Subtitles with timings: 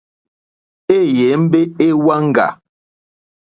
[0.97, 2.47] Éyěmbé é wáŋɡà.